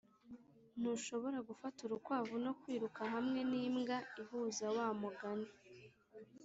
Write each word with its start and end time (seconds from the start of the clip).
ntushobora 0.79 1.39
gufata 1.49 1.79
urukwavu 1.83 2.35
no 2.45 2.51
kwiruka 2.59 3.01
hamwe 3.13 3.39
n'imbwa 3.49 3.97
ihuza 4.21 4.65
wa 4.75 4.87
mugani 5.01 5.49